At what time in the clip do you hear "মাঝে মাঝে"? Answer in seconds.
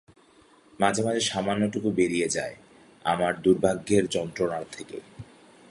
0.79-1.21